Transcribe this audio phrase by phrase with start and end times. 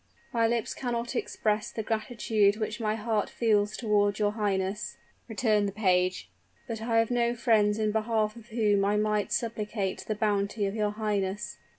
[0.33, 5.71] "My lips cannot express the gratitude which my heart feels toward your highness," returned the
[5.71, 6.27] page,
[6.67, 10.73] "but I have no friends in behalf of whom I might supplicate the bounty of
[10.73, 11.57] your highness."